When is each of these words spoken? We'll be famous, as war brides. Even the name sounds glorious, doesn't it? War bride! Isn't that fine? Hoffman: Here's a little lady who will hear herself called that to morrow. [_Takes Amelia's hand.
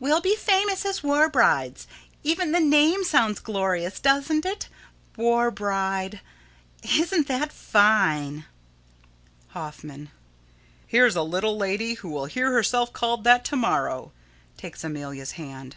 We'll 0.00 0.20
be 0.20 0.34
famous, 0.34 0.84
as 0.84 1.04
war 1.04 1.28
brides. 1.28 1.86
Even 2.24 2.50
the 2.50 2.58
name 2.58 3.04
sounds 3.04 3.38
glorious, 3.38 4.00
doesn't 4.00 4.44
it? 4.44 4.68
War 5.16 5.52
bride! 5.52 6.20
Isn't 6.82 7.28
that 7.28 7.52
fine? 7.52 8.46
Hoffman: 9.50 10.10
Here's 10.88 11.14
a 11.14 11.22
little 11.22 11.56
lady 11.56 11.94
who 11.94 12.10
will 12.10 12.26
hear 12.26 12.50
herself 12.52 12.92
called 12.92 13.22
that 13.22 13.44
to 13.44 13.54
morrow. 13.54 14.10
[_Takes 14.58 14.82
Amelia's 14.82 15.30
hand. 15.38 15.76